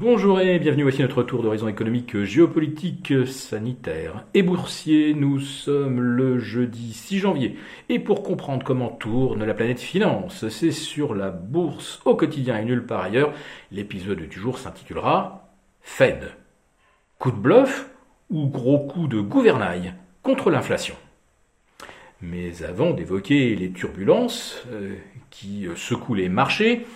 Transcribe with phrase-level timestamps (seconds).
[0.00, 5.12] Bonjour et bienvenue, voici notre tour d'horizon économique, géopolitique, sanitaire et boursier.
[5.12, 7.56] Nous sommes le jeudi 6 janvier
[7.88, 12.64] et pour comprendre comment tourne la planète finance, c'est sur la bourse au quotidien et
[12.64, 13.32] nulle part ailleurs.
[13.72, 16.30] L'épisode du jour s'intitulera Fed.
[17.18, 17.90] Coup de bluff
[18.30, 20.94] ou gros coup de gouvernail contre l'inflation?
[22.22, 24.94] Mais avant d'évoquer les turbulences euh,
[25.30, 26.86] qui secouent les marchés,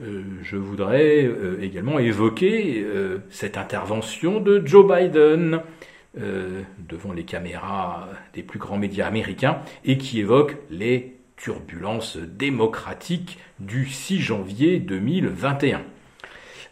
[0.00, 5.60] je voudrais euh, également évoquer euh, cette intervention de Joe Biden
[6.14, 13.86] devant les caméras des plus grands médias américains et qui évoque les turbulences démocratiques du
[13.86, 15.80] 6 janvier 2021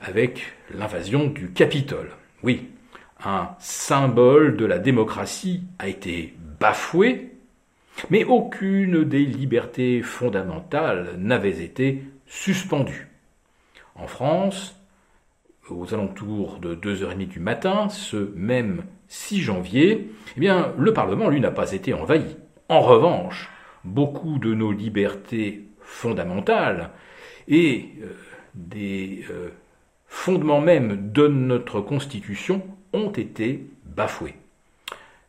[0.00, 2.10] avec l'invasion du Capitole.
[2.42, 2.68] Oui,
[3.24, 7.32] un symbole de la démocratie a été bafoué,
[8.08, 13.09] mais aucune des libertés fondamentales n'avait été suspendue.
[14.00, 14.74] En France,
[15.68, 21.40] aux alentours de 2h30 du matin, ce même 6 janvier, eh bien, le Parlement, lui,
[21.40, 22.36] n'a pas été envahi.
[22.70, 23.50] En revanche,
[23.84, 26.90] beaucoup de nos libertés fondamentales
[27.46, 28.14] et euh,
[28.54, 29.50] des euh,
[30.06, 32.62] fondements même de notre Constitution
[32.94, 34.36] ont été bafoués.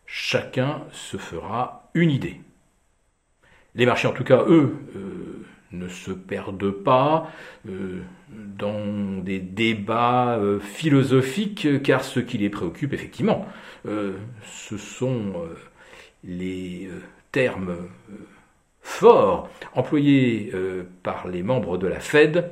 [0.06, 2.40] Chacun se fera une idée.
[3.76, 5.11] Les marchés, en tout cas, eux, euh,
[5.74, 7.32] ne se perdent pas
[7.68, 13.48] euh, dans des débats euh, philosophiques, car ce qui les préoccupe, effectivement,
[13.88, 14.14] euh,
[14.46, 15.34] ce sont
[16.24, 16.90] les
[17.32, 17.76] termes
[18.82, 20.52] forts employés
[21.02, 22.52] par les membres de la Fed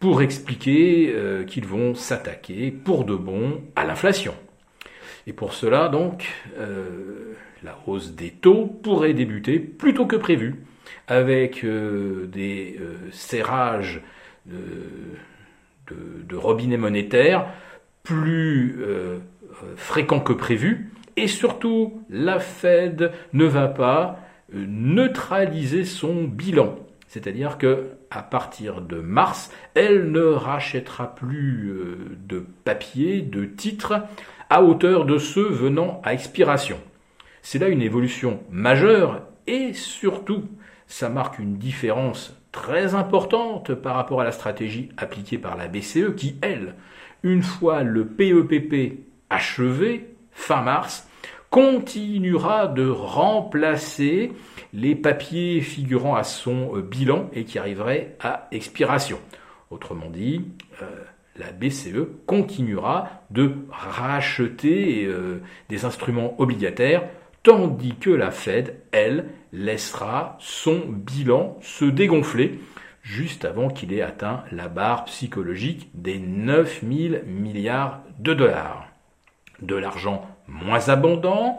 [0.00, 1.14] pour expliquer
[1.46, 4.34] qu'ils vont s'attaquer pour de bon à l'inflation.
[5.26, 6.30] Et pour cela, donc,
[7.62, 10.66] la hausse des taux pourrait débuter plus tôt que prévu
[11.08, 14.00] avec euh, des euh, serrages
[14.46, 14.56] de,
[16.32, 17.46] robinets monétaires
[18.02, 19.18] plus euh,
[19.76, 20.90] fréquents que prévu.
[21.16, 24.20] Et surtout, la Fed ne va pas
[24.52, 26.76] neutraliser son bilan.
[27.08, 31.72] C'est-à-dire que à partir de mars, elle ne rachètera plus
[32.28, 34.02] de papier, de titres
[34.50, 36.78] à hauteur de ceux venant à expiration.
[37.42, 40.44] C'est là une évolution majeure et surtout
[40.86, 46.14] ça marque une différence très importante par rapport à la stratégie appliquée par la BCE
[46.16, 46.74] qui, elle,
[47.22, 48.96] une fois le PEPP e
[49.30, 51.08] achevé, fin mars,
[51.50, 54.32] continuera de remplacer
[54.72, 59.18] les papiers figurant à son euh, bilan et qui arriveraient à expiration.
[59.70, 60.44] Autrement dit,
[60.82, 60.86] euh,
[61.36, 67.04] la BCE continuera de racheter euh, des instruments obligataires
[67.46, 69.26] tandis que la Fed, elle,
[69.56, 72.60] laissera son bilan se dégonfler
[73.02, 78.88] juste avant qu'il ait atteint la barre psychologique des 9000 milliards de dollars.
[79.62, 81.58] De l'argent moins abondant,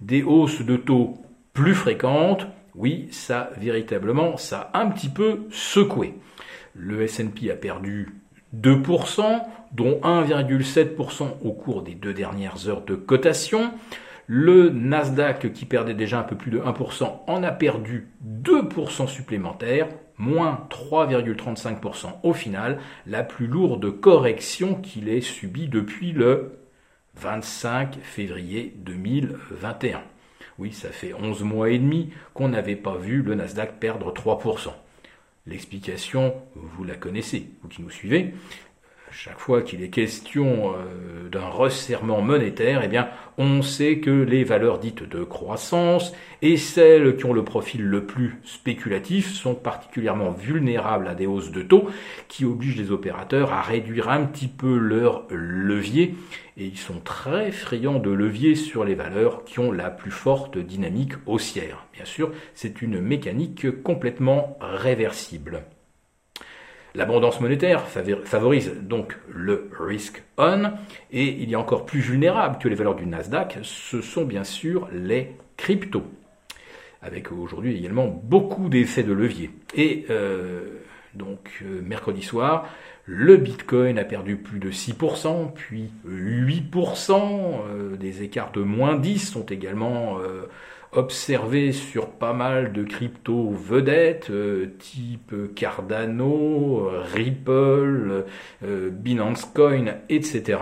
[0.00, 1.14] des hausses de taux
[1.54, 6.14] plus fréquentes, oui, ça véritablement, ça un petit peu secoué.
[6.74, 8.14] Le S&P a perdu
[8.54, 9.42] 2%,
[9.72, 13.72] dont 1,7% au cours des deux dernières heures de cotation.
[14.30, 18.08] Le Nasdaq, qui perdait déjà un peu plus de 1%, en a perdu
[18.44, 26.58] 2% supplémentaires, moins 3,35% au final, la plus lourde correction qu'il ait subie depuis le
[27.14, 30.02] 25 février 2021.
[30.58, 34.72] Oui, ça fait 11 mois et demi qu'on n'avait pas vu le Nasdaq perdre 3%.
[35.46, 38.34] L'explication, vous la connaissez, vous qui nous suivez
[39.10, 43.08] chaque fois qu'il est question euh, d'un resserrement monétaire, eh bien,
[43.38, 48.04] on sait que les valeurs dites de croissance et celles qui ont le profil le
[48.04, 51.88] plus spéculatif sont particulièrement vulnérables à des hausses de taux
[52.28, 56.14] qui obligent les opérateurs à réduire un petit peu leur levier
[56.56, 60.58] et ils sont très friands de levier sur les valeurs qui ont la plus forte
[60.58, 61.86] dynamique haussière.
[61.92, 65.62] Bien sûr, c'est une mécanique complètement réversible.
[66.94, 70.72] L'abondance monétaire favorise donc le risk on
[71.10, 74.88] et il a encore plus vulnérable que les valeurs du Nasdaq, ce sont bien sûr
[74.92, 76.04] les cryptos,
[77.02, 79.50] avec aujourd'hui également beaucoup d'effets de levier.
[79.74, 80.62] Et euh,
[81.14, 82.68] donc euh, mercredi soir,
[83.04, 87.12] le Bitcoin a perdu plus de 6%, puis 8%,
[87.68, 90.18] euh, des écarts de moins 10 sont également
[90.92, 98.24] observé sur pas mal de cryptos vedettes, euh, type Cardano, Ripple,
[98.64, 100.60] euh, Binance Coin, etc.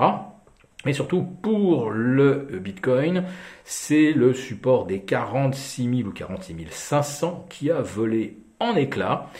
[0.84, 3.24] Mais surtout pour le Bitcoin,
[3.64, 9.30] c'est le support des 46 000 ou 46 500 qui a volé en éclats.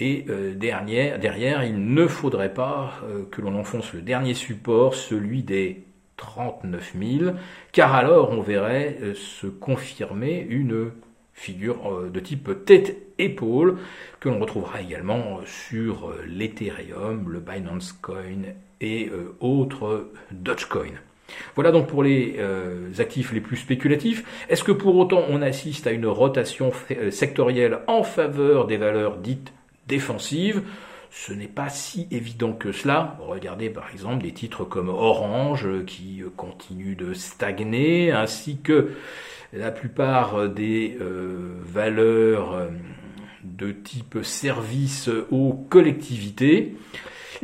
[0.00, 0.26] Et
[0.56, 2.94] derrière, derrière, il ne faudrait pas
[3.30, 5.84] que l'on enfonce le dernier support, celui des
[6.16, 7.30] 39 000,
[7.72, 10.92] car alors on verrait se confirmer une
[11.32, 13.78] figure de type tête-épaule
[14.20, 18.42] que l'on retrouvera également sur l'Ethereum, le Binance Coin
[18.80, 20.94] et autres Dogecoin.
[21.54, 24.24] Voilà donc pour les euh, actifs les plus spéculatifs.
[24.48, 29.16] Est-ce que pour autant on assiste à une rotation euh, sectorielle en faveur des valeurs
[29.18, 29.52] dites
[29.86, 30.62] défensives?
[31.16, 33.16] Ce n'est pas si évident que cela.
[33.20, 38.90] Regardez par exemple des titres comme Orange euh, qui continuent de stagner, ainsi que
[39.52, 42.68] la plupart des valeurs
[43.44, 46.74] de type service aux collectivités.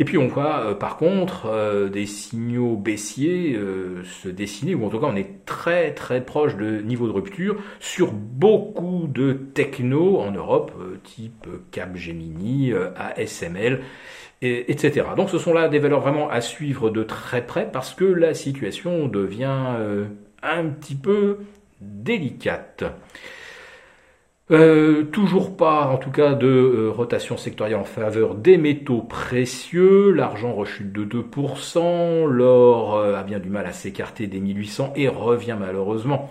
[0.00, 4.86] Et puis on voit euh, par contre euh, des signaux baissiers euh, se dessiner, ou
[4.86, 9.34] en tout cas on est très très proche de niveau de rupture sur beaucoup de
[9.34, 10.72] techno en Europe,
[11.04, 13.82] type Capgemini, ASML,
[14.40, 15.06] etc.
[15.16, 18.32] Donc ce sont là des valeurs vraiment à suivre de très près parce que la
[18.32, 19.76] situation devient
[20.42, 21.40] un petit peu
[21.82, 22.84] délicate.
[24.50, 30.10] Euh, toujours pas, en tout cas, de euh, rotation sectorielle en faveur des métaux précieux.
[30.10, 32.26] L'argent rechute de 2%.
[32.26, 36.30] L'or euh, a bien du mal à s'écarter des 1800 et revient malheureusement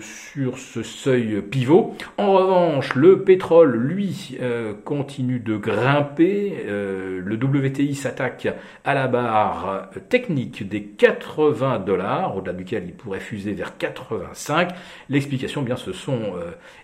[0.00, 1.94] sur ce seuil pivot.
[2.16, 4.38] En revanche, le pétrole, lui,
[4.84, 6.64] continue de grimper.
[6.66, 8.48] le WTI s'attaque
[8.84, 14.70] à la barre technique des 80 dollars, au-delà duquel il pourrait fuser vers 85.
[15.08, 16.34] L'explication, bien, ce sont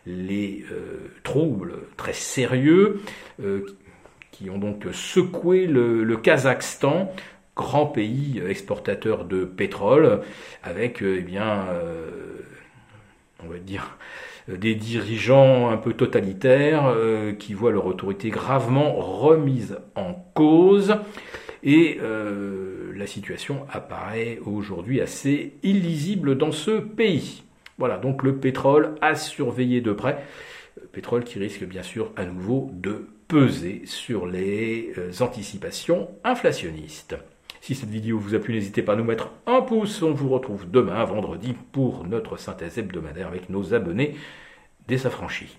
[0.06, 3.00] les euh, troubles très sérieux
[3.42, 3.66] euh,
[4.30, 7.12] qui ont donc secoué le, Kazakhstan,
[7.56, 10.20] grand pays exportateur de pétrole,
[10.62, 11.66] avec euh, eh bien,
[13.44, 13.96] on va dire,
[14.48, 16.94] des dirigeants un peu totalitaires
[17.38, 20.96] qui voient leur autorité gravement remise en cause.
[21.62, 21.98] Et
[22.94, 27.44] la situation apparaît aujourd'hui assez illisible dans ce pays.
[27.78, 30.18] Voilà, donc le pétrole à surveiller de près
[30.92, 37.16] pétrole qui risque bien sûr à nouveau de peser sur les euh, anticipations inflationnistes.
[37.60, 40.02] Si cette vidéo vous a plu, n'hésitez pas à nous mettre un pouce.
[40.02, 44.16] On vous retrouve demain, vendredi, pour notre synthèse hebdomadaire avec nos abonnés
[44.86, 45.56] désaffranchis.